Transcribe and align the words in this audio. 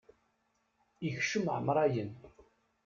Ikcem 1.07 1.45
ɛamṛayen. 1.55 2.11